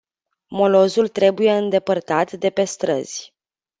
Molozul 0.47 1.07
trebuie 1.07 1.51
îndepărtat 1.51 2.31
de 2.31 2.49
pe 2.49 2.63
străzi. 2.63 3.33